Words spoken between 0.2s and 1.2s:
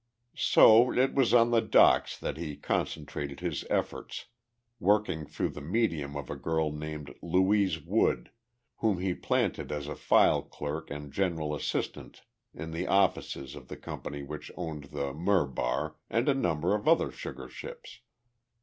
So it